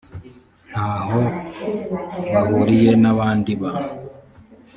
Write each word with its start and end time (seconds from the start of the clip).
nta 0.69 0.87
ho 1.07 1.21
bahuriye 2.33 2.91
n’abandi 3.03 3.51
bantu 3.61 3.93